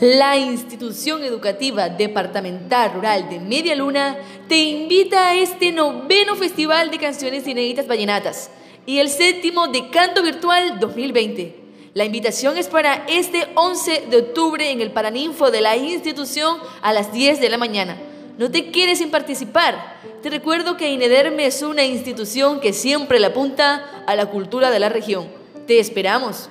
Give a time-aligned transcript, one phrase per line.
[0.00, 4.16] La institución educativa departamental rural de Media Luna
[4.48, 8.50] te invita a este noveno Festival de Canciones Inéditas Vallenatas
[8.86, 11.54] y el séptimo de Canto Virtual 2020.
[11.92, 16.94] La invitación es para este 11 de octubre en el Paraninfo de la institución a
[16.94, 17.98] las 10 de la mañana.
[18.38, 19.98] No te quedes sin participar.
[20.22, 24.80] Te recuerdo que INEDERME es una institución que siempre le apunta a la cultura de
[24.80, 25.28] la región.
[25.66, 26.48] Te esperamos.